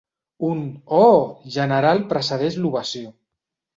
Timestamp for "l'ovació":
2.65-3.13